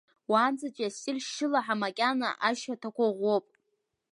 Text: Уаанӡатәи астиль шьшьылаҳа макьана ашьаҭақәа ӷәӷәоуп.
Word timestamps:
Уаанӡатәи 0.31 0.87
астиль 0.87 1.21
шьшьылаҳа 1.25 1.75
макьана 1.81 2.29
ашьаҭақәа 2.47 3.05
ӷәӷәоуп. 3.09 3.45